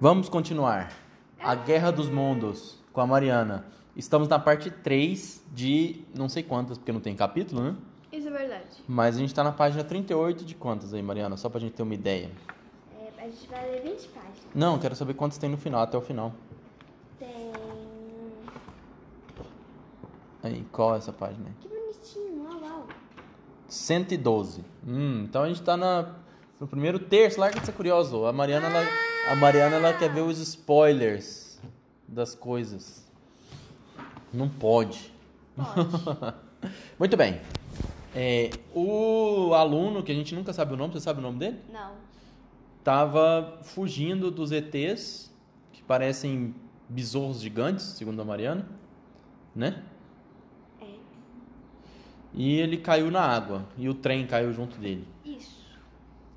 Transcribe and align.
Vamos 0.00 0.28
continuar. 0.28 0.92
A 1.40 1.54
Guerra 1.54 1.92
dos 1.92 2.08
Mundos 2.10 2.78
com 2.92 3.00
a 3.00 3.06
Mariana. 3.06 3.64
Estamos 3.96 4.26
na 4.26 4.40
parte 4.40 4.68
3 4.68 5.42
de 5.52 6.02
não 6.12 6.28
sei 6.28 6.42
quantas, 6.42 6.76
porque 6.76 6.90
não 6.90 7.00
tem 7.00 7.14
capítulo, 7.14 7.62
né? 7.62 7.76
Isso 8.12 8.26
é 8.26 8.30
verdade. 8.30 8.82
Mas 8.88 9.16
a 9.16 9.20
gente 9.20 9.32
tá 9.32 9.44
na 9.44 9.52
página 9.52 9.84
38 9.84 10.44
de 10.44 10.54
quantas 10.56 10.92
aí, 10.92 11.00
Mariana? 11.00 11.36
Só 11.36 11.48
pra 11.48 11.60
gente 11.60 11.74
ter 11.74 11.84
uma 11.84 11.94
ideia. 11.94 12.30
É, 13.00 13.22
a 13.22 13.26
gente 13.26 13.46
vai 13.48 13.70
ler 13.70 13.82
20 13.82 14.08
páginas. 14.08 14.38
Não, 14.52 14.78
quero 14.80 14.96
saber 14.96 15.14
quantas 15.14 15.38
tem 15.38 15.48
no 15.48 15.56
final, 15.56 15.80
até 15.82 15.96
o 15.96 16.00
final. 16.00 16.32
Tem. 17.18 17.52
Aí, 20.42 20.66
qual 20.72 20.94
é 20.94 20.98
essa 20.98 21.12
página 21.12 21.46
aí? 21.46 21.54
Que 21.60 21.68
bonitinho, 21.68 22.44
uau, 22.44 22.60
uau. 22.60 22.86
112. 23.68 24.64
Hum, 24.86 25.22
então 25.24 25.44
a 25.44 25.48
gente 25.48 25.62
tá 25.62 25.76
na, 25.76 26.14
no 26.58 26.66
primeiro 26.66 26.98
terço. 26.98 27.38
Larga 27.38 27.60
de 27.60 27.66
ser 27.66 27.72
curioso. 27.72 28.26
A 28.26 28.32
Mariana, 28.32 28.66
ela, 28.66 29.03
a 29.28 29.34
Mariana 29.34 29.76
ela 29.76 29.92
quer 29.94 30.12
ver 30.12 30.20
os 30.20 30.38
spoilers 30.38 31.60
das 32.06 32.34
coisas. 32.34 33.04
Não 34.32 34.48
pode. 34.48 35.12
Pode. 35.56 36.34
Muito 36.98 37.16
bem. 37.16 37.40
É, 38.14 38.50
o 38.74 39.52
aluno, 39.54 40.02
que 40.02 40.12
a 40.12 40.14
gente 40.14 40.34
nunca 40.34 40.52
sabe 40.52 40.74
o 40.74 40.76
nome, 40.76 40.92
você 40.92 41.00
sabe 41.00 41.18
o 41.18 41.22
nome 41.22 41.38
dele? 41.38 41.60
Não. 41.72 41.92
Tava 42.82 43.58
fugindo 43.62 44.30
dos 44.30 44.52
ETs, 44.52 45.32
que 45.72 45.82
parecem 45.82 46.54
besouros 46.88 47.40
gigantes, 47.40 47.84
segundo 47.84 48.20
a 48.20 48.24
Mariana, 48.24 48.68
né? 49.54 49.82
É. 50.80 50.86
E 52.34 52.58
ele 52.60 52.76
caiu 52.76 53.10
na 53.10 53.22
água, 53.22 53.66
e 53.76 53.88
o 53.88 53.94
trem 53.94 54.26
caiu 54.26 54.52
junto 54.52 54.78
dele. 54.78 55.06
Isso. 55.24 55.64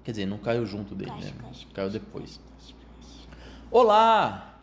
Quer 0.03 0.11
dizer, 0.11 0.25
não 0.25 0.37
caiu 0.37 0.65
junto 0.65 0.95
dele, 0.95 1.11
né? 1.11 1.33
Caiu 1.41 1.65
caixa, 1.73 1.89
depois. 1.89 2.39
Olá! 3.69 4.61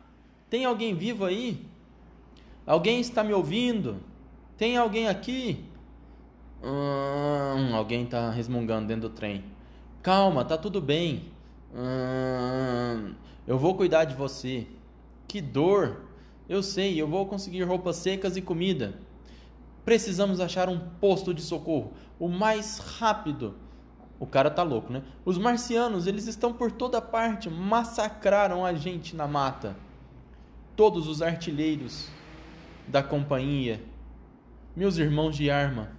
Tem 0.48 0.64
alguém 0.64 0.94
vivo 0.94 1.26
aí? 1.26 1.62
Alguém 2.66 3.00
está 3.00 3.22
me 3.22 3.34
ouvindo? 3.34 4.00
Tem 4.56 4.78
alguém 4.78 5.08
aqui? 5.08 5.62
Hum, 6.62 7.74
alguém 7.74 8.04
está 8.04 8.30
resmungando 8.30 8.88
dentro 8.88 9.10
do 9.10 9.14
trem. 9.14 9.44
Calma, 10.02 10.42
tá 10.42 10.56
tudo 10.56 10.80
bem. 10.80 11.26
Hum, 11.74 13.14
eu 13.46 13.58
vou 13.58 13.74
cuidar 13.74 14.04
de 14.06 14.14
você. 14.14 14.66
Que 15.28 15.42
dor! 15.42 16.00
Eu 16.48 16.62
sei, 16.62 16.98
eu 16.98 17.06
vou 17.06 17.26
conseguir 17.26 17.62
roupas 17.64 17.96
secas 17.96 18.38
e 18.38 18.42
comida. 18.42 18.94
Precisamos 19.84 20.40
achar 20.40 20.70
um 20.70 20.78
posto 20.78 21.34
de 21.34 21.42
socorro 21.42 21.92
o 22.18 22.26
mais 22.26 22.78
rápido. 22.78 23.54
O 24.18 24.26
cara 24.26 24.50
tá 24.50 24.62
louco, 24.62 24.92
né? 24.92 25.02
Os 25.24 25.38
marcianos, 25.38 26.06
eles 26.06 26.26
estão 26.26 26.52
por 26.52 26.70
toda 26.70 27.00
parte, 27.02 27.50
massacraram 27.50 28.64
a 28.64 28.72
gente 28.72 29.16
na 29.16 29.26
mata. 29.26 29.76
Todos 30.76 31.08
os 31.08 31.20
artilheiros 31.20 32.08
da 32.86 33.02
companhia, 33.02 33.82
meus 34.76 34.98
irmãos 34.98 35.36
de 35.36 35.50
arma, 35.50 35.90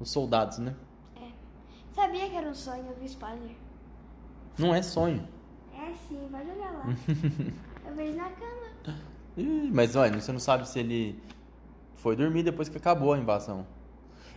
os 0.00 0.10
soldados, 0.10 0.58
né? 0.58 0.74
Sabia 1.96 2.28
que 2.28 2.36
era 2.36 2.50
um 2.50 2.54
sonho, 2.54 2.84
eu 2.86 2.96
vi 2.96 3.06
spoiler. 3.06 3.56
Não 4.58 4.74
é 4.74 4.82
sonho. 4.82 5.26
É 5.74 5.94
sim, 6.06 6.28
pode 6.30 6.50
olhar 6.50 6.70
lá. 6.70 6.84
eu 7.88 7.94
vejo 7.94 8.16
na 8.18 8.30
cama. 8.30 8.98
Ih, 9.34 9.70
Mas 9.72 9.96
olha, 9.96 10.20
você 10.20 10.30
não 10.30 10.38
sabe 10.38 10.68
se 10.68 10.78
ele 10.78 11.18
foi 11.94 12.14
dormir 12.14 12.42
depois 12.42 12.68
que 12.68 12.76
acabou 12.76 13.14
a 13.14 13.18
invasão. 13.18 13.66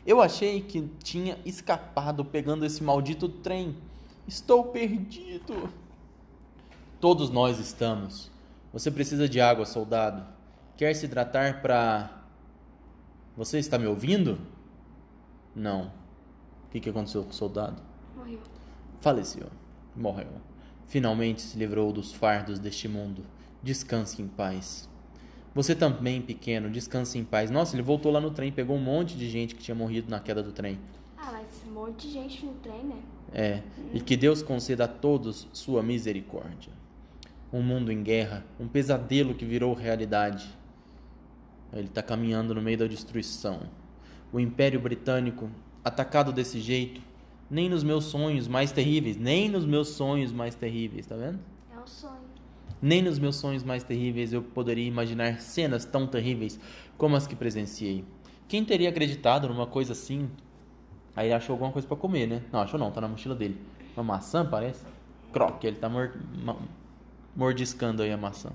Eu 0.06 0.22
achei 0.22 0.62
que 0.62 0.82
tinha 1.04 1.38
escapado 1.46 2.24
pegando 2.26 2.66
esse 2.66 2.84
maldito 2.84 3.30
trem. 3.30 3.76
Estou 4.28 4.66
perdido. 4.66 5.70
Todos 7.00 7.30
nós 7.30 7.60
estamos. 7.60 8.32
Você 8.74 8.92
precisa 8.92 9.28
de 9.28 9.40
água, 9.40 9.66
soldado. 9.66 10.26
Quer 10.78 10.94
se 10.96 11.06
hidratar 11.06 11.62
para. 11.62 12.24
Você 13.36 13.60
está 13.60 13.78
me 13.78 13.88
ouvindo? 13.88 14.40
Não. 15.56 15.92
O 16.68 16.72
que, 16.72 16.80
que 16.80 16.90
aconteceu 16.90 17.24
com 17.24 17.30
o 17.30 17.34
soldado? 17.34 17.82
Morreu. 18.16 18.40
Faleceu. 19.02 19.48
Morreu. 19.96 20.42
Finalmente 20.88 21.42
se 21.42 21.58
livrou 21.58 21.92
dos 21.94 22.12
fardos 22.12 22.60
deste 22.60 22.88
mundo. 22.88 23.24
Descanse 23.62 24.22
em 24.22 24.28
paz. 24.28 24.89
Você 25.54 25.76
também, 25.76 26.22
pequeno, 26.22 26.70
descanse 26.70 27.18
em 27.18 27.24
paz. 27.24 27.50
Nossa, 27.50 27.76
ele 27.76 27.82
voltou 27.82 28.12
lá 28.12 28.22
no 28.22 28.32
trem, 28.32 28.52
pegou 28.52 28.76
um 28.76 28.82
monte 28.82 29.18
de 29.18 29.30
gente 29.30 29.56
que 29.56 29.64
tinha 29.64 29.76
morrido 29.76 30.10
na 30.10 30.20
queda 30.20 30.44
do 30.44 30.52
trem. 30.52 30.80
Ah, 31.18 31.32
mas 31.32 31.48
um 31.68 31.72
monte 31.72 32.08
de 32.08 32.14
gente 32.14 32.46
no 32.46 32.54
trem, 32.54 32.84
né? 32.84 33.02
É, 33.32 33.62
e 33.94 34.00
que 34.00 34.16
Deus 34.16 34.42
conceda 34.42 34.86
a 34.86 34.88
todos 34.88 35.48
sua 35.54 35.84
misericórdia. 35.84 36.72
Um 37.52 37.62
mundo 37.62 37.92
em 37.92 38.04
guerra, 38.04 38.46
um 38.60 38.68
pesadelo 38.68 39.34
que 39.34 39.46
virou 39.46 39.74
realidade. 39.74 40.56
Ele 41.74 41.88
está 41.88 42.02
caminhando 42.02 42.54
no 42.54 42.62
meio 42.62 42.78
da 42.78 42.88
destruição. 42.88 43.62
O 44.32 44.40
Império 44.40 44.80
Britânico, 44.80 45.50
atacado 45.84 46.32
desse 46.32 46.60
jeito, 46.60 47.02
nem 47.50 47.68
nos 47.68 47.84
meus 47.84 48.06
sonhos 48.06 48.48
mais 48.48 48.72
terríveis, 48.72 49.18
nem 49.18 49.50
nos 49.50 49.66
meus 49.66 49.90
sonhos 49.90 50.32
mais 50.32 50.54
terríveis, 50.54 51.08
tá 51.08 51.16
vendo? 51.16 51.40
É 51.74 51.80
um 51.80 51.88
sonho. 51.88 52.29
Nem 52.82 53.02
nos 53.02 53.20
meus 53.20 53.36
sonhos 53.36 53.64
mais 53.64 53.84
terríveis 53.84 54.32
eu 54.32 54.42
poderia 54.42 54.88
imaginar 54.88 55.40
cenas 55.42 55.84
tão 55.86 56.08
terríveis 56.08 56.60
como 56.98 57.16
as 57.16 57.28
que 57.28 57.36
presenciei. 57.36 58.06
Quem 58.48 58.64
teria 58.64 58.90
acreditado 58.90 59.48
numa 59.50 59.68
coisa 59.68 59.92
assim? 59.94 60.30
Aí 61.16 61.28
ele 61.28 61.34
achou 61.34 61.54
alguma 61.54 61.72
coisa 61.72 61.88
pra 61.88 61.98
comer, 61.98 62.28
né? 62.28 62.42
Não, 62.52 62.62
achou 62.62 62.80
não, 62.80 62.92
tá 62.92 63.02
na 63.02 63.08
mochila 63.08 63.36
dele. 63.36 63.60
Uma 63.96 64.04
maçã, 64.04 64.46
parece? 64.46 64.86
Croque, 65.34 65.68
ele 65.68 65.76
tá 65.76 65.90
mor- 65.90 66.14
mordiscando 67.36 68.02
aí 68.02 68.12
a 68.12 68.18
maçã. 68.18 68.50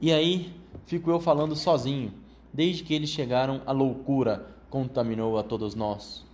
E 0.00 0.12
aí, 0.12 0.52
fico 0.86 1.10
eu 1.10 1.20
falando 1.20 1.54
sozinho. 1.56 2.12
Desde 2.52 2.82
que 2.82 2.94
eles 2.94 3.10
chegaram, 3.10 3.60
a 3.66 3.72
loucura 3.72 4.46
contaminou 4.70 5.38
a 5.38 5.42
todos 5.42 5.74
nós. 5.74 6.26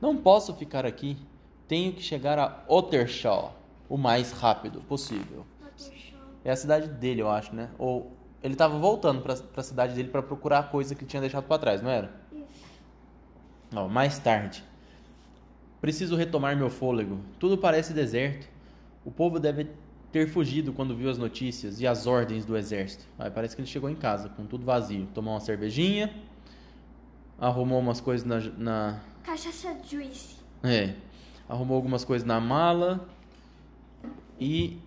Não 0.00 0.16
posso 0.16 0.54
ficar 0.54 0.84
aqui. 0.84 1.16
Tenho 1.66 1.92
que 1.92 2.02
chegar 2.02 2.38
a 2.38 2.64
Ottershaw 2.68 3.54
o 3.88 3.96
mais 3.96 4.32
rápido 4.32 4.80
possível. 4.82 5.44
É 6.44 6.50
a 6.50 6.56
cidade 6.56 6.88
dele, 6.88 7.22
eu 7.22 7.30
acho, 7.30 7.54
né? 7.54 7.68
Ou 7.78 8.16
ele 8.42 8.54
tava 8.54 8.78
voltando 8.78 9.20
pra, 9.22 9.34
pra 9.36 9.62
cidade 9.62 9.94
dele 9.94 10.08
pra 10.08 10.22
procurar 10.22 10.60
a 10.60 10.62
coisa 10.62 10.94
que 10.94 11.02
ele 11.02 11.10
tinha 11.10 11.20
deixado 11.20 11.44
pra 11.44 11.58
trás, 11.58 11.82
não 11.82 11.90
era? 11.90 12.10
Isso. 12.32 12.64
Ó, 13.74 13.88
mais 13.88 14.18
tarde. 14.18 14.64
Preciso 15.80 16.16
retomar 16.16 16.56
meu 16.56 16.70
fôlego. 16.70 17.20
Tudo 17.38 17.56
parece 17.58 17.92
deserto. 17.92 18.48
O 19.04 19.10
povo 19.10 19.38
deve 19.38 19.68
ter 20.12 20.28
fugido 20.28 20.72
quando 20.72 20.96
viu 20.96 21.08
as 21.08 21.16
notícias 21.18 21.80
e 21.80 21.86
as 21.86 22.06
ordens 22.06 22.44
do 22.44 22.56
exército. 22.56 23.06
Aí 23.18 23.30
parece 23.30 23.54
que 23.54 23.62
ele 23.62 23.68
chegou 23.68 23.88
em 23.88 23.94
casa 23.94 24.28
com 24.30 24.44
tudo 24.44 24.64
vazio. 24.64 25.06
Tomou 25.14 25.34
uma 25.34 25.40
cervejinha, 25.40 26.12
arrumou 27.38 27.78
umas 27.78 28.00
coisas 28.00 28.26
na, 28.26 28.40
na 28.58 29.00
Cachaça 29.22 29.76
juice. 29.88 30.36
é, 30.62 30.94
arrumou 31.48 31.76
algumas 31.76 32.04
coisas 32.04 32.26
na 32.26 32.40
mala 32.40 33.08
e 34.38 34.78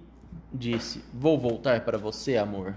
disse: 0.53 1.03
"Vou 1.13 1.37
voltar 1.37 1.81
para 1.83 1.97
você, 1.97 2.37
amor." 2.37 2.75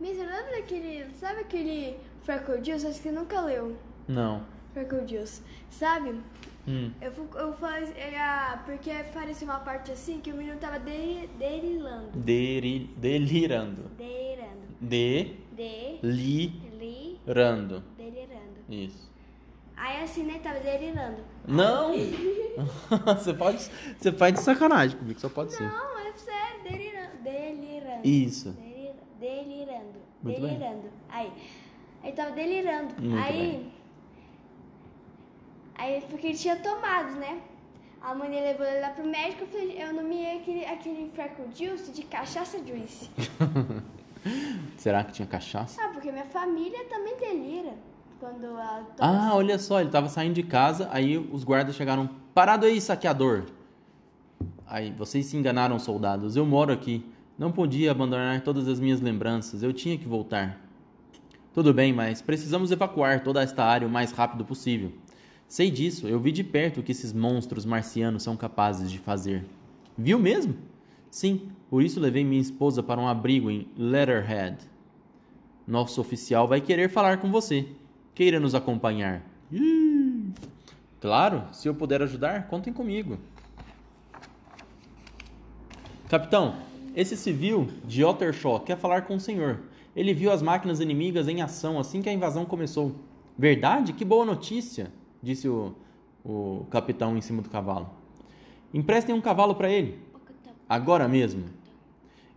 Você 0.00 0.12
lembra 0.14 0.50
daquele. 0.56 1.06
Sabe 1.14 1.40
aquele 1.40 1.96
Freckle 2.22 2.56
Juice? 2.64 2.86
Acho 2.86 2.96
que 2.96 3.02
você 3.08 3.12
nunca 3.12 3.40
leu. 3.40 3.76
Não. 4.08 4.42
Freckle 4.72 5.06
Juice. 5.06 5.42
Sabe? 5.70 6.20
Hum. 6.66 6.90
Eu, 7.00 7.12
eu 7.34 7.52
faz, 7.54 7.92
era, 7.96 8.62
porque 8.64 8.90
parecia 9.12 9.46
uma 9.46 9.58
parte 9.60 9.90
assim 9.92 10.20
que 10.20 10.30
o 10.32 10.36
menino 10.36 10.56
tava 10.58 10.78
de, 10.78 11.26
derilando. 11.38 12.10
Deri- 12.14 12.90
delirando. 12.96 13.90
Delirando. 13.96 14.62
Delirando. 14.80 15.36
De, 15.56 15.98
li, 16.02 16.48
delirando. 17.96 18.58
Isso. 18.68 19.10
Aí 19.76 20.02
assim, 20.04 20.24
né? 20.24 20.38
Tava 20.42 20.60
delirando. 20.60 21.18
Não! 21.46 21.92
você 23.16 23.34
pode. 23.34 23.58
Você 23.98 24.12
faz 24.12 24.34
de 24.34 24.40
sacanagem 24.40 24.96
comigo, 24.96 25.18
só 25.18 25.28
pode 25.28 25.52
ser. 25.52 25.64
Não, 25.64 25.70
delirando. 25.70 25.91
Delirando. 28.02 28.28
Isso. 28.28 28.50
Delira- 28.50 28.94
delirando. 29.18 29.98
Muito 30.22 30.40
bem. 30.40 30.50
delirando. 30.58 30.90
Aí. 31.08 31.32
Aí 32.02 32.12
tava 32.12 32.30
delirando. 32.32 32.94
Muito 33.00 33.22
aí. 33.22 33.32
bem. 33.32 33.72
Aí, 35.74 36.04
porque 36.08 36.28
ele 36.28 36.36
tinha 36.38 36.56
tomado, 36.56 37.12
né? 37.16 37.40
A 38.00 38.14
mãe 38.14 38.28
dele 38.30 38.46
levou 38.48 38.66
ele 38.66 38.80
lá 38.80 38.90
pro 38.90 39.06
médico. 39.06 39.42
Eu, 39.42 39.46
falei, 39.46 39.82
eu 39.82 39.92
nomeei 39.94 40.38
aquele, 40.38 40.64
aquele 40.64 41.10
freckle 41.10 41.46
juice 41.54 41.90
de 41.92 42.02
cachaça 42.04 42.58
juice. 42.58 43.08
Será 44.76 45.02
que 45.04 45.12
tinha 45.12 45.26
cachaça? 45.26 45.80
Ah, 45.82 45.88
porque 45.92 46.10
minha 46.10 46.24
família 46.24 46.84
também 46.86 47.16
delira. 47.16 47.74
Quando 48.20 48.44
ela 48.44 48.86
toma. 48.96 49.30
Ah, 49.30 49.34
olha 49.34 49.58
só, 49.58 49.80
ele 49.80 49.90
tava 49.90 50.08
saindo 50.08 50.34
de 50.34 50.42
casa, 50.44 50.88
aí 50.92 51.16
os 51.18 51.42
guardas 51.42 51.74
chegaram. 51.74 52.08
Parado 52.34 52.66
aí, 52.66 52.80
saqueador! 52.80 53.44
Aí, 54.66 54.92
vocês 54.92 55.26
se 55.26 55.36
enganaram, 55.36 55.78
soldados. 55.78 56.36
Eu 56.36 56.46
moro 56.46 56.72
aqui. 56.72 57.04
Não 57.42 57.50
podia 57.50 57.90
abandonar 57.90 58.40
todas 58.42 58.68
as 58.68 58.78
minhas 58.78 59.00
lembranças. 59.00 59.64
Eu 59.64 59.72
tinha 59.72 59.98
que 59.98 60.06
voltar. 60.06 60.60
Tudo 61.52 61.74
bem, 61.74 61.92
mas 61.92 62.22
precisamos 62.22 62.70
evacuar 62.70 63.24
toda 63.24 63.42
esta 63.42 63.64
área 63.64 63.84
o 63.84 63.90
mais 63.90 64.12
rápido 64.12 64.44
possível. 64.44 64.92
Sei 65.48 65.68
disso, 65.68 66.06
eu 66.06 66.20
vi 66.20 66.30
de 66.30 66.44
perto 66.44 66.78
o 66.78 66.82
que 66.84 66.92
esses 66.92 67.12
monstros 67.12 67.64
marcianos 67.64 68.22
são 68.22 68.36
capazes 68.36 68.88
de 68.88 69.00
fazer. 69.00 69.44
Viu 69.98 70.20
mesmo? 70.20 70.54
Sim, 71.10 71.48
por 71.68 71.82
isso 71.82 71.98
levei 71.98 72.22
minha 72.22 72.40
esposa 72.40 72.80
para 72.80 73.00
um 73.00 73.08
abrigo 73.08 73.50
em 73.50 73.66
Letterhead. 73.76 74.58
Nosso 75.66 76.00
oficial 76.00 76.46
vai 76.46 76.60
querer 76.60 76.88
falar 76.90 77.16
com 77.16 77.28
você. 77.28 77.66
Queira 78.14 78.38
nos 78.38 78.54
acompanhar. 78.54 79.20
Claro, 81.00 81.42
se 81.50 81.68
eu 81.68 81.74
puder 81.74 82.02
ajudar, 82.02 82.46
contem 82.46 82.72
comigo. 82.72 83.18
Capitão, 86.08 86.70
esse 86.94 87.16
civil 87.16 87.68
de 87.84 88.04
Ottershaw 88.04 88.60
quer 88.60 88.76
falar 88.76 89.02
com 89.02 89.16
o 89.16 89.20
senhor. 89.20 89.60
Ele 89.94 90.12
viu 90.14 90.30
as 90.30 90.42
máquinas 90.42 90.80
inimigas 90.80 91.28
em 91.28 91.42
ação 91.42 91.78
assim 91.78 92.02
que 92.02 92.08
a 92.08 92.12
invasão 92.12 92.44
começou. 92.44 92.94
Verdade? 93.36 93.92
Que 93.92 94.04
boa 94.04 94.24
notícia, 94.24 94.92
disse 95.22 95.48
o, 95.48 95.74
o 96.24 96.66
capitão 96.70 97.16
em 97.16 97.20
cima 97.20 97.42
do 97.42 97.48
cavalo. 97.48 97.90
Emprestem 98.72 99.14
um 99.14 99.20
cavalo 99.20 99.54
para 99.54 99.70
ele. 99.70 99.98
Agora 100.68 101.08
mesmo. 101.08 101.44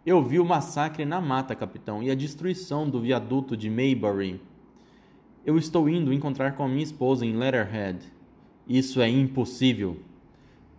Eu 0.06 0.24
vi 0.24 0.40
o 0.40 0.46
massacre 0.46 1.04
na 1.04 1.20
mata, 1.20 1.56
capitão, 1.56 2.04
e 2.04 2.12
a 2.12 2.16
destruição 2.16 2.90
do 2.90 3.02
viaduto 3.02 3.58
de 3.58 3.70
Maybury. 3.70 4.40
Eu 5.46 5.58
estou 5.58 5.90
indo 5.90 6.14
encontrar 6.14 6.56
com 6.56 6.64
a 6.64 6.68
minha 6.68 6.84
esposa 6.84 7.26
em 7.26 7.36
Letterhead. 7.36 8.00
Isso 8.68 9.02
é 9.02 9.10
impossível. 9.10 9.98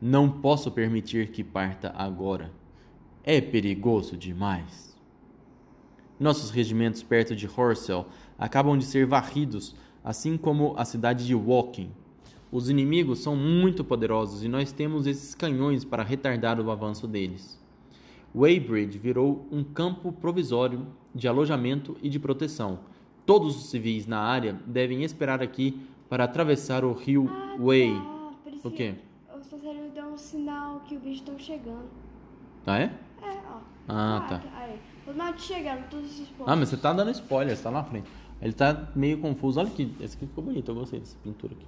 Não 0.01 0.31
posso 0.31 0.71
permitir 0.71 1.31
que 1.31 1.43
parta 1.43 1.93
agora. 1.97 2.51
É 3.27 3.41
perigoso 3.41 4.17
demais. 4.17 4.97
Nossos 6.19 6.51
regimentos 6.51 7.03
perto 7.03 7.35
de 7.35 7.47
Horsell 7.49 8.07
acabam 8.39 8.79
de 8.79 8.85
ser 8.85 9.05
varridos, 9.05 9.75
assim 10.05 10.37
como 10.37 10.75
a 10.79 10.85
cidade 10.85 11.27
de 11.27 11.35
Woking. 11.35 11.91
Os 12.53 12.71
inimigos 12.71 13.19
são 13.19 13.35
muito 13.35 13.83
poderosos 13.85 14.45
e 14.45 14.49
nós 14.49 14.71
temos 14.73 15.07
esses 15.09 15.35
canhões 15.35 15.85
para 15.85 16.05
retardar 16.05 16.61
o 16.61 16.71
avanço 16.71 17.09
deles. 17.09 17.61
Weybridge 18.35 18.97
virou 18.99 19.45
um 19.51 19.65
campo 19.65 20.13
provisório 20.13 20.87
de 21.13 21.27
alojamento 21.27 21.97
e 22.01 22.09
de 22.09 22.21
proteção. 22.21 22.79
Todos 23.27 23.57
os 23.57 23.71
civis 23.71 24.07
na 24.07 24.21
área 24.21 24.53
devem 24.65 25.03
esperar 25.03 25.43
aqui 25.43 25.81
para 26.09 26.25
atravessar 26.25 26.85
o 26.85 26.93
rio 26.93 27.29
Ah, 27.29 27.57
Wey. 27.59 27.93
tá. 27.93 28.69
O 28.69 28.71
quê? 28.71 28.95
Os 29.37 29.49
passarinhos 29.49 29.93
dão 29.93 30.15
um 30.15 30.17
sinal 30.17 30.81
que 30.87 30.95
os 30.95 31.03
bichos 31.03 31.19
estão 31.19 31.37
chegando. 31.39 31.89
Ah, 32.65 32.79
é? 32.79 32.93
É. 33.89 33.93
Ah, 33.93 34.27
tá. 34.29 34.43
Aí. 34.57 34.79
Os 35.07 35.43
chegaram, 35.45 35.83
todos 35.89 36.11
esses 36.11 36.29
pontos. 36.29 36.53
Ah, 36.53 36.57
mas 36.57 36.69
você 36.69 36.77
tá 36.77 36.93
dando 36.93 37.11
spoiler, 37.13 37.57
você 37.57 37.63
tá 37.63 37.71
lá 37.71 37.83
na 37.83 37.85
frente. 37.85 38.09
Ele 38.43 38.53
tá 38.53 38.89
meio 38.95 39.19
confuso. 39.19 39.61
Olha 39.61 39.69
aqui, 39.69 39.95
esse 40.01 40.17
aqui 40.17 40.27
ficou 40.27 40.43
bonito, 40.43 40.71
eu 40.71 40.75
gostei 40.75 41.01
dessa 41.01 41.17
pintura 41.23 41.55
aqui. 41.55 41.67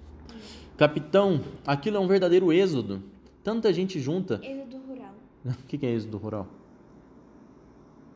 Capitão, 0.77 1.41
aquilo 1.67 1.97
é 1.97 2.01
um 2.01 2.07
verdadeiro 2.07 2.53
êxodo. 2.53 3.03
Tanta 3.43 3.73
gente 3.73 4.01
junta. 4.01 4.41
Êxodo 4.43 4.79
rural. 4.87 5.13
O 5.45 5.67
que, 5.67 5.79
que 5.79 5.87
é 5.87 5.93
êxodo 5.93 6.19
rural? 6.19 6.47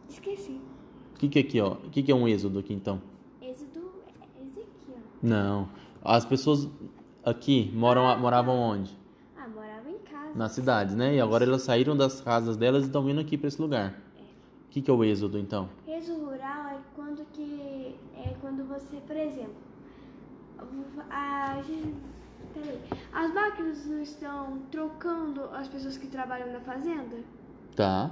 Esqueci. 0.08 0.60
O 1.14 1.18
que, 1.18 1.28
que 1.28 1.38
é 1.38 1.42
aqui, 1.42 1.60
ó? 1.60 1.72
O 1.72 1.90
que, 1.90 2.02
que 2.02 2.12
é 2.12 2.14
um 2.14 2.26
êxodo 2.28 2.58
aqui, 2.58 2.74
então? 2.74 3.00
Êxodo 3.40 3.92
é 4.06 4.10
esse 4.10 4.60
aqui, 4.60 4.90
ó. 4.90 4.94
Não. 5.22 5.68
As 6.04 6.24
pessoas 6.24 6.68
aqui 7.24 7.70
moram, 7.72 8.18
moravam 8.18 8.56
onde? 8.56 9.01
Ah, 10.34 10.38
morava 10.38 10.38
em 10.38 10.38
casa. 10.38 10.38
Na 10.38 10.48
cidade, 10.48 10.96
né? 10.96 11.14
E 11.16 11.20
agora 11.20 11.44
elas 11.44 11.62
saíram 11.62 11.96
das 11.96 12.20
casas 12.20 12.56
delas 12.56 12.84
e 12.84 12.86
estão 12.86 13.04
vindo 13.04 13.20
aqui 13.20 13.36
para 13.36 13.48
esse 13.48 13.60
lugar. 13.60 13.94
O 14.66 14.70
que, 14.72 14.80
que 14.80 14.90
é 14.90 14.94
o 14.94 15.04
êxodo, 15.04 15.38
então? 15.38 15.68
Êxodo 15.86 16.24
rural 16.24 16.66
é 16.68 16.78
quando 16.96 17.24
que. 17.32 17.94
É 18.16 18.34
quando 18.40 18.66
você, 18.66 18.96
por 19.06 19.16
exemplo. 19.16 19.54
A. 21.10 21.58
As 23.12 23.32
máquinas 23.32 23.86
não 23.86 24.02
estão 24.02 24.58
trocando 24.70 25.44
as 25.54 25.68
pessoas 25.68 25.96
que 25.96 26.06
trabalham 26.06 26.52
na 26.52 26.60
fazenda? 26.60 27.16
Tá. 27.74 28.10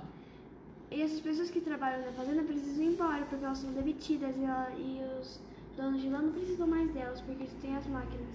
E 0.90 1.02
essas 1.02 1.20
pessoas 1.20 1.50
que 1.50 1.60
trabalham 1.60 2.04
na 2.06 2.12
fazenda 2.12 2.42
precisam 2.42 2.82
ir 2.84 2.88
embora 2.94 3.24
porque 3.28 3.44
elas 3.44 3.58
são 3.58 3.70
demitidas 3.72 4.36
e, 4.36 4.42
ela- 4.44 4.70
e 4.76 5.00
os 5.20 5.38
donos 5.76 6.00
de 6.00 6.08
lá 6.08 6.20
não 6.20 6.32
precisam 6.32 6.66
mais 6.66 6.90
delas 6.92 7.20
porque 7.20 7.44
tem 7.62 7.76
as 7.76 7.86
máquinas. 7.86 8.26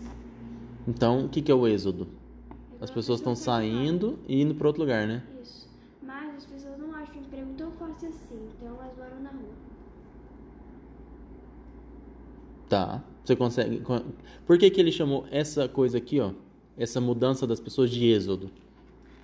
Então, 0.88 1.26
o 1.26 1.30
que, 1.30 1.42
que 1.42 1.52
é 1.52 1.56
o 1.56 1.68
êxodo? 1.68 2.08
As 2.86 2.92
pessoas 2.92 3.20
estão 3.20 3.36
saindo 3.36 4.20
e 4.28 4.40
indo 4.44 4.54
para 4.54 4.68
outro 4.68 4.84
lugar, 4.84 5.08
né? 5.08 5.24
Isso. 5.42 5.68
Mas 6.04 6.36
as 6.36 6.46
pessoas 6.46 6.78
não 6.78 6.94
acham 6.94 7.16
emprego 7.16 7.52
tão 7.58 7.72
fácil 7.72 8.10
assim, 8.10 8.48
então 8.56 8.76
elas 8.76 8.96
moram 8.96 9.24
na 9.24 9.32
rua. 9.32 9.54
Tá. 12.70 13.04
Você 13.24 13.36
consegue. 13.36 13.82
Por 14.46 14.60
que, 14.60 14.70
que 14.70 14.80
ele 14.80 14.92
chamou 14.92 15.26
essa 15.32 15.68
coisa 15.68 15.98
aqui, 15.98 16.20
ó? 16.20 16.34
Essa 16.78 17.02
mudança 17.02 17.48
das 17.48 17.60
pessoas 17.60 17.90
de 17.90 18.06
êxodo? 18.06 18.52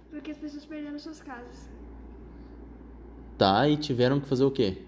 Porque 0.09 0.31
as 0.31 0.39
pessoas 0.39 0.65
perderam 0.65 0.97
suas 0.97 1.21
casas. 1.21 1.69
Tá, 3.37 3.69
e 3.69 3.77
tiveram 3.77 4.19
que 4.19 4.27
fazer 4.27 4.43
o 4.43 4.49
quê? 4.49 4.79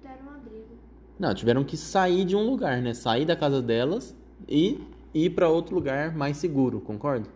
Deram 0.00 0.26
um 0.26 0.30
abrigo. 0.30 0.78
Não, 1.18 1.34
tiveram 1.34 1.64
que 1.64 1.76
sair 1.76 2.24
de 2.24 2.36
um 2.36 2.48
lugar, 2.48 2.80
né? 2.80 2.94
Sair 2.94 3.24
da 3.24 3.34
casa 3.34 3.60
delas 3.60 4.16
e 4.48 4.80
ir 5.12 5.30
para 5.30 5.48
outro 5.48 5.74
lugar 5.74 6.14
mais 6.14 6.36
seguro, 6.36 6.80
concorda? 6.80 7.35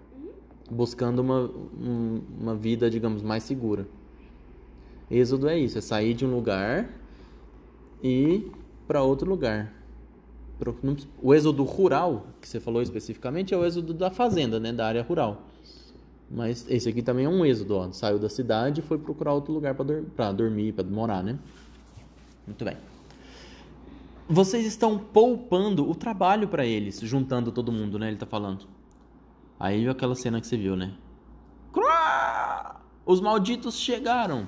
Buscando 0.70 1.19
uma, 1.20 1.40
um- 1.43 2.22
uma 2.40 2.55
vida, 2.55 2.88
digamos, 2.88 3.22
mais 3.22 3.43
segura. 3.43 3.87
Êxodo 5.11 5.49
é 5.49 5.58
isso, 5.58 5.76
é 5.76 5.81
sair 5.81 6.14
de 6.14 6.25
um 6.25 6.32
lugar 6.32 6.88
e 8.02 8.46
para 8.87 9.02
outro 9.02 9.28
lugar. 9.28 9.72
O 11.22 11.34
êxodo 11.34 11.64
rural, 11.64 12.26
que 12.40 12.46
você 12.49 12.61
falou 12.61 12.82
especificamente, 12.82 13.52
é 13.52 13.56
o 13.56 13.64
êxodo 13.64 13.93
da 13.94 14.11
fazenda, 14.11 14.61
né? 14.61 14.72
Da 14.72 14.87
área 14.87 15.02
rural. 15.02 15.49
Mas 16.31 16.64
esse 16.69 16.88
aqui 16.88 17.02
também 17.02 17.25
é 17.25 17.28
um 17.28 17.44
êxodo, 17.44 17.75
ó. 17.76 17.90
Saiu 17.93 18.19
da 18.19 18.28
cidade 18.28 18.81
e 18.81 18.82
foi 18.84 18.99
procurar 18.99 19.32
outro 19.32 19.52
lugar 19.52 19.75
para 19.75 20.32
dormir, 20.32 20.73
para 20.73 20.84
morar, 20.84 21.25
né? 21.25 21.38
Muito 22.46 22.64
bem. 22.64 22.76
Vocês 24.28 24.64
estão 24.64 24.96
poupando 24.99 25.90
o 25.90 25.94
trabalho 25.94 26.46
para 26.46 26.64
eles, 26.64 27.00
juntando 27.00 27.50
todo 27.50 27.73
mundo, 27.73 27.99
né? 27.99 28.08
Ele 28.08 28.16
tá 28.16 28.26
falando. 28.26 28.66
Aí 29.61 29.83
viu 29.83 29.93
aquela 29.93 30.15
cena 30.15 30.41
que 30.41 30.47
você 30.47 30.57
viu, 30.57 30.75
né? 30.75 30.95
Os 33.05 33.21
malditos 33.21 33.79
chegaram, 33.79 34.47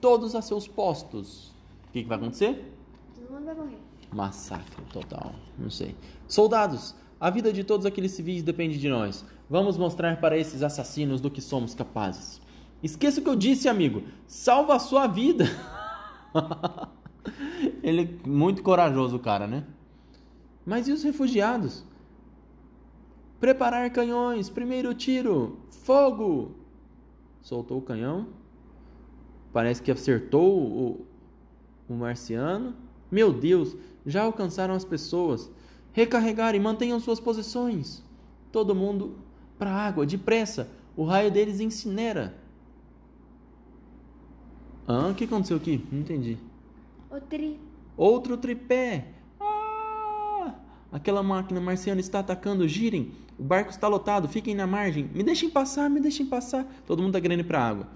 todos 0.00 0.34
a 0.34 0.42
seus 0.42 0.68
postos. 0.68 1.54
O 1.88 1.92
que, 1.92 2.02
que 2.02 2.08
vai 2.08 2.18
acontecer? 2.18 2.76
Todo 3.14 3.32
mundo 3.32 3.46
vai 3.46 3.54
morrer. 3.54 3.78
Massacre 4.12 4.84
total, 4.92 5.34
não 5.58 5.70
sei. 5.70 5.96
Soldados, 6.28 6.94
a 7.18 7.30
vida 7.30 7.52
de 7.52 7.64
todos 7.64 7.86
aqueles 7.86 8.12
civis 8.12 8.42
depende 8.42 8.78
de 8.78 8.88
nós. 8.88 9.24
Vamos 9.48 9.78
mostrar 9.78 10.20
para 10.20 10.36
esses 10.36 10.62
assassinos 10.62 11.22
do 11.22 11.30
que 11.30 11.40
somos 11.40 11.74
capazes. 11.74 12.40
Esqueça 12.82 13.20
o 13.20 13.22
que 13.22 13.30
eu 13.30 13.36
disse, 13.36 13.66
amigo. 13.66 14.02
Salva 14.26 14.74
a 14.74 14.78
sua 14.78 15.06
vida. 15.06 15.46
Ele 17.82 18.02
é 18.02 18.28
muito 18.28 18.62
corajoso, 18.62 19.16
o 19.16 19.20
cara, 19.20 19.46
né? 19.46 19.64
Mas 20.66 20.86
e 20.86 20.92
os 20.92 21.02
refugiados? 21.02 21.84
Preparar 23.44 23.90
canhões, 23.90 24.48
primeiro 24.48 24.94
tiro, 24.94 25.58
fogo! 25.68 26.52
Soltou 27.42 27.76
o 27.76 27.82
canhão. 27.82 28.28
Parece 29.52 29.82
que 29.82 29.92
acertou 29.92 30.62
o, 30.62 31.06
o 31.86 31.92
marciano. 31.92 32.74
Meu 33.10 33.34
Deus, 33.34 33.76
já 34.06 34.22
alcançaram 34.22 34.72
as 34.72 34.82
pessoas. 34.82 35.50
Recarregar 35.92 36.54
e 36.54 36.58
mantenham 36.58 36.98
suas 36.98 37.20
posições. 37.20 38.02
Todo 38.50 38.74
mundo 38.74 39.18
para 39.58 39.70
a 39.72 39.88
água, 39.88 40.06
depressa. 40.06 40.70
O 40.96 41.04
raio 41.04 41.30
deles 41.30 41.60
incinera. 41.60 42.34
Ah, 44.88 45.08
o 45.08 45.14
que 45.14 45.24
aconteceu 45.24 45.58
aqui? 45.58 45.86
Não 45.92 46.00
entendi. 46.00 46.38
O 47.10 47.20
tri. 47.20 47.60
Outro 47.94 48.38
tripé. 48.38 49.12
Aquela 50.94 51.24
máquina 51.24 51.60
marciana 51.60 52.00
está 52.00 52.20
atacando. 52.20 52.68
Girem. 52.68 53.10
O 53.36 53.42
barco 53.42 53.68
está 53.68 53.88
lotado. 53.88 54.28
Fiquem 54.28 54.54
na 54.54 54.64
margem. 54.64 55.10
Me 55.12 55.24
deixem 55.24 55.50
passar, 55.50 55.90
me 55.90 55.98
deixem 55.98 56.24
passar. 56.24 56.64
Todo 56.86 57.00
mundo 57.00 57.08
está 57.08 57.20
querendo 57.20 57.40
ir 57.40 57.44
para 57.44 57.58
a 57.58 57.68
água. 57.68 57.88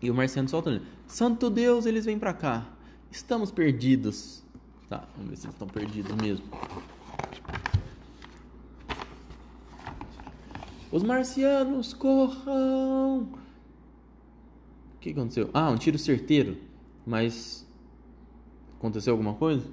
E 0.00 0.08
o 0.08 0.14
marciano 0.14 0.48
solta. 0.48 0.80
Santo 1.08 1.50
Deus, 1.50 1.86
eles 1.86 2.04
vêm 2.04 2.16
para 2.16 2.32
cá. 2.32 2.68
Estamos 3.10 3.50
perdidos. 3.50 4.44
Tá, 4.88 5.08
vamos 5.16 5.30
ver 5.30 5.36
se 5.38 5.46
eles 5.46 5.54
estão 5.54 5.66
perdidos 5.66 6.14
mesmo. 6.14 6.44
Os 10.92 11.02
marcianos, 11.02 11.92
corram! 11.94 13.22
O 14.94 14.98
que 15.00 15.10
aconteceu? 15.10 15.50
Ah, 15.52 15.68
um 15.68 15.76
tiro 15.76 15.98
certeiro. 15.98 16.58
Mas. 17.04 17.66
Aconteceu 18.78 19.14
alguma 19.14 19.34
coisa? 19.34 19.66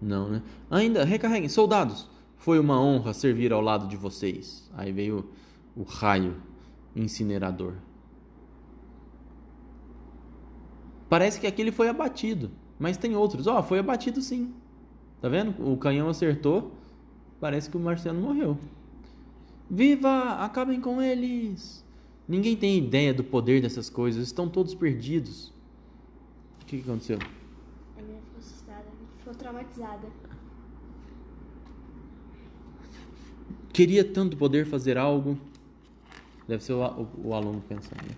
Não. 0.00 0.28
Né? 0.28 0.42
Ainda, 0.70 1.04
recarreguem. 1.04 1.48
Soldados, 1.48 2.08
foi 2.36 2.58
uma 2.58 2.80
honra 2.80 3.12
servir 3.12 3.52
ao 3.52 3.60
lado 3.60 3.86
de 3.88 3.96
vocês. 3.96 4.70
Aí 4.76 4.92
veio 4.92 5.28
o 5.76 5.82
raio 5.82 6.36
incinerador. 6.94 7.74
Parece 11.08 11.40
que 11.40 11.46
aquele 11.46 11.70
foi 11.70 11.88
abatido, 11.88 12.50
mas 12.78 12.96
tem 12.96 13.14
outros. 13.14 13.46
Ó, 13.46 13.62
foi 13.62 13.78
abatido 13.78 14.20
sim. 14.20 14.52
Tá 15.20 15.28
vendo? 15.28 15.54
O 15.66 15.76
canhão 15.76 16.08
acertou. 16.08 16.72
Parece 17.40 17.68
que 17.70 17.76
o 17.76 17.80
marciano 17.80 18.20
morreu. 18.20 18.58
Viva! 19.70 20.34
Acabem 20.44 20.80
com 20.80 21.00
eles! 21.00 21.84
Ninguém 22.26 22.56
tem 22.56 22.78
ideia 22.78 23.12
do 23.12 23.22
poder 23.22 23.60
dessas 23.60 23.90
coisas, 23.90 24.26
estão 24.26 24.48
todos 24.48 24.74
perdidos. 24.74 25.52
O 26.62 26.66
que 26.66 26.80
aconteceu? 26.80 27.18
Traumatizada. 29.36 30.08
Queria 33.72 34.04
tanto 34.04 34.36
poder 34.36 34.66
fazer 34.66 34.96
algo. 34.96 35.36
Deve 36.46 36.62
ser 36.62 36.74
o, 36.74 36.80
o, 36.82 37.28
o 37.28 37.34
aluno 37.34 37.62
pensando. 37.68 38.02
Né? 38.02 38.14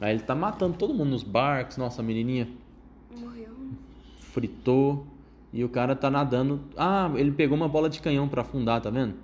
Aí 0.00 0.14
ele 0.14 0.22
tá 0.22 0.34
matando 0.34 0.76
todo 0.76 0.94
mundo 0.94 1.10
nos 1.10 1.22
barcos. 1.22 1.76
Nossa, 1.76 2.00
a 2.00 2.04
menininha 2.04 2.48
Morreu. 3.18 3.54
fritou. 4.20 5.06
E 5.52 5.64
o 5.64 5.68
cara 5.68 5.94
tá 5.94 6.10
nadando. 6.10 6.60
Ah, 6.76 7.10
ele 7.16 7.32
pegou 7.32 7.56
uma 7.56 7.68
bola 7.68 7.88
de 7.88 8.00
canhão 8.00 8.28
para 8.28 8.42
afundar, 8.42 8.80
tá 8.80 8.90
vendo? 8.90 9.14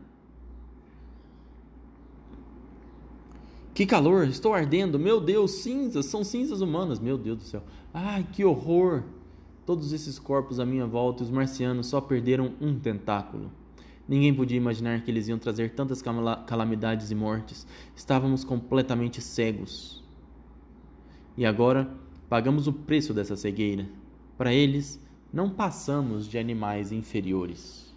Que 3.75 3.87
calor, 3.87 4.27
estou 4.27 4.55
ardendo. 4.55 4.99
Meu 4.99 5.21
Deus, 5.21 5.53
cinzas, 5.63 6.07
são 6.07 6.23
cinzas 6.23 6.61
humanas. 6.61 6.99
Meu 7.01 7.17
Deus 7.17 7.39
do 7.39 7.45
céu. 7.45 7.63
Ai, 7.95 8.27
que 8.33 8.45
horror. 8.45 9.03
Todos 9.67 9.93
esses 9.93 10.19
corpos 10.19 10.59
à 10.59 10.67
minha 10.67 10.87
volta 10.87 11.23
e 11.23 11.27
os 11.27 11.31
marcianos 11.31 11.87
só 11.87 12.01
perderam 12.01 12.53
um 12.61 12.79
tentáculo. 12.79 13.51
Ninguém 14.09 14.35
podia 14.35 14.57
imaginar 14.57 15.03
que 15.03 15.11
eles 15.11 15.29
iam 15.29 15.39
trazer 15.39 15.71
tantas 15.71 16.03
calamidades 16.47 17.11
e 17.11 17.15
mortes. 17.15 17.67
Estávamos 17.95 18.43
completamente 18.43 19.21
cegos. 19.21 20.03
E 21.37 21.47
agora 21.47 21.89
pagamos 22.29 22.67
o 22.67 22.73
preço 22.73 23.15
dessa 23.15 23.37
cegueira. 23.37 23.87
Para 24.37 24.53
eles, 24.53 25.01
não 25.33 25.49
passamos 25.49 26.27
de 26.27 26.39
animais 26.39 26.91
inferiores. 26.91 27.95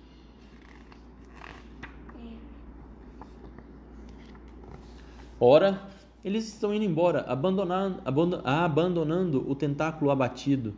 Ora, 5.39 5.89
eles 6.23 6.47
estão 6.47 6.73
indo 6.73 6.85
embora, 6.85 7.21
abandonando, 7.21 8.01
abandonando 8.45 9.49
o 9.49 9.55
tentáculo 9.55 10.11
abatido. 10.11 10.73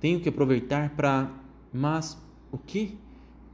Tenho 0.00 0.20
que 0.20 0.28
aproveitar 0.28 0.90
para. 0.90 1.30
Mas 1.72 2.16
o 2.50 2.58
que? 2.58 2.96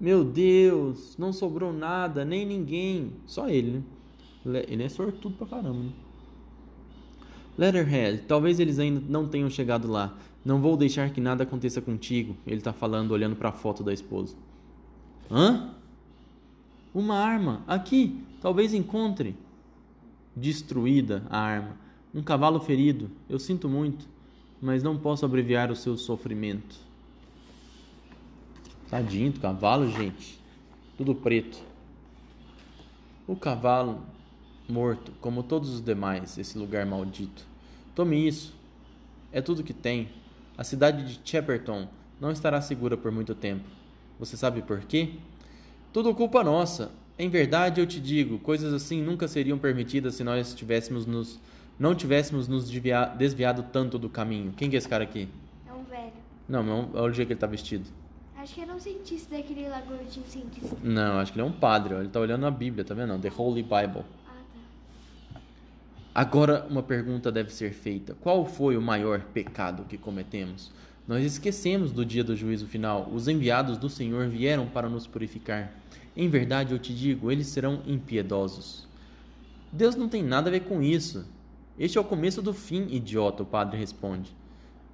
Meu 0.01 0.25
Deus, 0.25 1.17
não 1.17 1.33
sobrou 1.33 1.73
nada, 1.73 2.25
nem 2.25 2.45
ninguém. 2.45 3.13
Só 3.27 3.49
ele, 3.49 3.83
né? 4.45 4.65
Ele 4.69 4.83
é 4.83 4.89
sortudo 4.89 5.37
pra 5.37 5.47
caramba, 5.47 5.85
né? 5.85 5.93
Letterhead, 7.57 8.23
talvez 8.27 8.59
eles 8.59 8.79
ainda 8.79 9.03
não 9.09 9.29
tenham 9.29 9.49
chegado 9.49 9.89
lá. 9.89 10.17
Não 10.45 10.61
vou 10.61 10.77
deixar 10.77 11.11
que 11.11 11.21
nada 11.21 11.45
aconteça 11.45 11.81
contigo. 11.81 12.37
Ele 12.47 12.61
tá 12.61 12.73
falando, 12.73 13.13
olhando 13.13 13.37
para 13.37 13.49
a 13.49 13.53
foto 13.53 13.83
da 13.83 13.93
esposa. 13.93 14.37
Hã? 15.31 15.71
Uma 16.93 17.17
arma. 17.17 17.63
Aqui. 17.67 18.23
Talvez 18.43 18.75
encontre. 18.75 19.35
Destruída 20.37 21.23
a 21.31 21.39
arma. 21.39 21.77
Um 22.15 22.23
cavalo 22.23 22.61
ferido. 22.61 23.11
Eu 23.29 23.39
sinto 23.39 23.69
muito, 23.69 24.07
mas 24.65 24.83
não 24.83 24.97
posso 24.97 25.27
abreviar 25.27 25.71
o 25.71 25.77
seu 25.77 25.95
sofrimento. 25.95 26.75
Tadinho 28.89 29.31
do 29.31 29.39
cavalo, 29.39 29.91
gente. 29.91 30.41
Tudo 30.97 31.15
preto. 31.15 31.63
O 33.27 33.37
cavalo 33.37 34.01
morto, 34.67 35.13
como 35.21 35.43
todos 35.43 35.69
os 35.69 35.83
demais, 35.83 36.39
esse 36.39 36.57
lugar 36.57 36.87
maldito. 36.87 37.45
Tome 37.95 38.27
isso. 38.27 38.55
É 39.31 39.43
tudo 39.43 39.63
que 39.63 39.75
tem. 39.75 40.09
A 40.57 40.65
cidade 40.65 41.05
de 41.05 41.21
Shepperton 41.29 41.87
não 42.19 42.31
estará 42.31 42.59
segura 42.63 42.97
por 42.97 43.13
muito 43.13 43.35
tempo. 43.35 43.65
Você 44.19 44.35
sabe 44.35 44.63
por 44.63 44.81
quê? 44.81 45.11
Tudo 45.93 46.15
culpa 46.15 46.43
nossa. 46.43 46.91
Em 47.19 47.29
verdade, 47.29 47.83
eu 47.83 47.87
te 47.87 48.01
digo, 48.01 48.39
coisas 48.39 48.73
assim 48.73 49.03
nunca 49.03 49.29
seriam 49.29 49.59
permitidas 49.59 50.15
se 50.15 50.25
nós 50.25 50.55
tivéssemos 50.55 51.05
nos 51.05 51.39
não 51.79 51.95
tivéssemos 51.95 52.49
nos 52.49 52.71
desviado 53.17 53.65
tanto 53.73 53.99
do 53.99 54.09
caminho. 54.09 54.53
Quem 54.57 54.71
que 54.71 54.77
é 54.77 54.79
esse 54.79 54.89
cara 54.89 55.05
aqui? 55.05 55.29
É 55.69 55.73
um 55.73 55.85
velho. 55.85 56.13
Não, 56.49 56.91
olha 56.95 57.11
o 57.11 57.13
jeito 57.13 57.29
que 57.29 57.33
ele 57.33 57.41
tá 57.41 57.47
vestido. 57.47 57.85
Acho 58.37 58.55
que 58.55 58.61
era 58.61 58.75
um 58.75 58.79
cientista 58.79 59.37
daquele 59.37 59.69
lá 59.69 59.81
gordinho 59.81 60.27
cientista. 60.27 60.77
Não, 60.83 61.19
acho 61.19 61.33
que 61.33 61.39
ele 61.39 61.47
é 61.47 61.51
um 61.51 61.53
padre. 61.53 61.95
Ele 61.95 62.09
tá 62.09 62.21
olhando 62.21 62.45
a 62.45 62.51
Bíblia, 62.51 62.85
tá 62.85 62.93
vendo? 62.93 63.19
The 63.19 63.33
Holy 63.35 63.63
Bible. 63.63 64.05
Ah, 64.29 64.43
tá. 65.33 65.41
Agora 66.15 66.67
uma 66.69 66.83
pergunta 66.83 67.33
deve 67.33 67.53
ser 67.53 67.73
feita: 67.73 68.15
qual 68.21 68.45
foi 68.45 68.77
o 68.77 68.83
maior 68.83 69.21
pecado 69.21 69.85
que 69.89 69.97
cometemos? 69.97 70.71
Nós 71.09 71.25
esquecemos 71.25 71.91
do 71.91 72.05
dia 72.05 72.23
do 72.23 72.37
juízo 72.37 72.67
final. 72.67 73.11
Os 73.13 73.29
enviados 73.29 73.79
do 73.79 73.89
Senhor 73.89 74.29
vieram 74.29 74.67
para 74.67 74.89
nos 74.89 75.07
purificar. 75.07 75.73
Em 76.17 76.29
verdade, 76.29 76.73
eu 76.73 76.79
te 76.79 76.95
digo, 76.95 77.33
eles 77.33 77.47
serão 77.47 77.83
impiedosos. 77.87 78.87
Deus 79.73 79.97
não 79.97 80.09
tem 80.09 80.23
nada 80.23 80.49
a 80.49 80.53
ver 80.53 80.61
com 80.61 80.83
isso. 80.83 81.27
Este 81.79 81.99
é 81.99 82.01
o 82.01 82.05
começo 82.05 82.41
do 82.41 82.55
fim, 82.55 82.87
idiota, 82.91 83.43
o 83.43 83.47
padre 83.47 83.79
responde. 83.79 84.35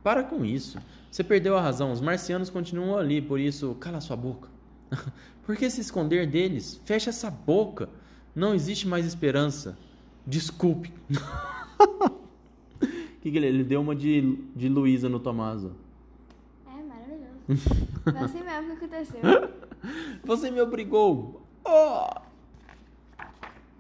Para 0.03 0.25
com 0.25 0.45
isso. 0.45 0.79
Você 1.11 1.23
perdeu 1.23 1.57
a 1.57 1.61
razão. 1.61 1.93
Os 1.93 2.01
marcianos 2.01 2.49
continuam 2.49 2.97
ali, 2.97 3.21
por 3.21 3.39
isso, 3.39 3.75
cala 3.75 4.01
sua 4.01 4.17
boca. 4.17 4.49
por 5.45 5.57
que 5.57 5.69
se 5.69 5.81
esconder 5.81 6.27
deles? 6.27 6.81
Fecha 6.85 7.11
essa 7.11 7.31
boca. 7.31 7.89
Não 8.35 8.55
existe 8.55 8.89
mais 8.89 9.05
esperança. 9.05 9.77
Desculpe. 10.27 10.93
que, 13.21 13.31
que 13.31 13.37
ele, 13.37 13.47
ele 13.47 13.65
deu 13.65 13.83
uma 13.83 13.95
de, 13.95 14.39
de 14.57 14.69
Luísa 14.69 15.09
no 15.09 15.21
Tomaso. 15.21 15.73
É 16.67 16.83
maravilhoso. 16.83 17.77
Foi 18.05 18.19
assim 18.19 18.43
mesmo 18.43 18.77
que 18.77 18.85
aconteceu. 18.85 19.21
Você 20.25 20.51
me 20.51 20.61
obrigou. 20.61 21.43
Oh! 21.65 22.21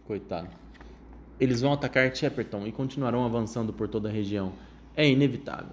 Coitado. 0.07 0.60
Eles 1.41 1.63
vão 1.63 1.73
atacar 1.73 2.15
Shepperton 2.15 2.67
e 2.67 2.73
continuarão 2.73 3.25
avançando 3.25 3.73
por 3.73 3.89
toda 3.89 4.11
a 4.11 4.13
região. 4.13 4.53
É 4.95 5.09
inevitável. 5.09 5.73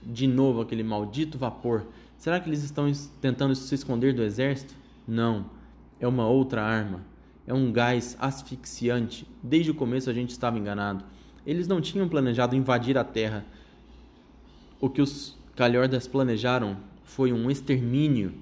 De 0.00 0.28
novo 0.28 0.60
aquele 0.60 0.84
maldito 0.84 1.36
vapor. 1.36 1.84
Será 2.16 2.38
que 2.38 2.48
eles 2.48 2.62
estão 2.62 2.90
tentando 3.20 3.54
se 3.56 3.74
esconder 3.74 4.14
do 4.14 4.22
exército? 4.22 4.72
Não. 5.08 5.46
É 5.98 6.06
uma 6.06 6.28
outra 6.28 6.62
arma. 6.62 7.00
É 7.44 7.52
um 7.52 7.72
gás 7.72 8.16
asfixiante. 8.20 9.26
Desde 9.42 9.72
o 9.72 9.74
começo 9.74 10.08
a 10.08 10.12
gente 10.12 10.30
estava 10.30 10.56
enganado. 10.56 11.04
Eles 11.44 11.66
não 11.66 11.80
tinham 11.80 12.08
planejado 12.08 12.54
invadir 12.54 12.96
a 12.96 13.02
Terra. 13.02 13.44
O 14.80 14.88
que 14.88 15.02
os 15.02 15.36
calhordas 15.56 16.06
planejaram 16.06 16.76
foi 17.02 17.32
um 17.32 17.50
extermínio. 17.50 18.34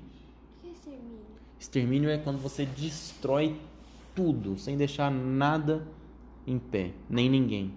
Que 0.60 0.68
é 0.68 0.72
extermínio? 0.72 1.18
Extermínio 1.58 2.10
é 2.10 2.18
quando 2.18 2.38
você 2.38 2.66
destrói 2.66 3.56
tudo, 4.14 4.58
sem 4.58 4.76
deixar 4.76 5.10
nada 5.10 5.82
em 6.46 6.58
pé, 6.58 6.92
nem 7.08 7.28
ninguém. 7.28 7.72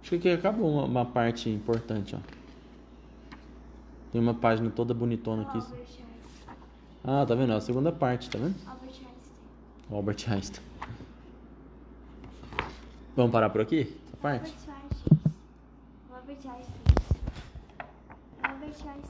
Acho 0.00 0.10
que 0.10 0.16
aqui 0.16 0.30
acabou 0.30 0.70
uma, 0.70 0.84
uma 0.84 1.04
parte 1.04 1.50
importante, 1.50 2.16
ó. 2.16 2.18
Tem 4.12 4.20
uma 4.20 4.34
página 4.34 4.70
toda 4.70 4.92
bonitona 4.92 5.42
aqui. 5.42 5.58
Albert 5.58 5.78
Einstein. 5.78 6.06
Ah, 7.04 7.24
tá 7.26 7.34
vendo? 7.34 7.52
É 7.52 7.56
a 7.56 7.60
segunda 7.60 7.92
parte, 7.92 8.28
tá 8.28 8.38
vendo? 8.38 8.56
Albert 8.66 8.88
Einstein. 8.88 9.90
Albert 9.90 10.28
Einstein. 10.28 10.64
Vamos 13.16 13.32
parar 13.32 13.50
por 13.50 13.60
aqui? 13.60 13.96
Essa 14.08 14.16
parte? 14.16 14.52
Albert 14.52 14.68
Einstein. 14.68 15.20
Albert 16.10 16.46
Einstein. 16.46 16.80
Albert 18.42 18.64
Einstein. 18.64 19.00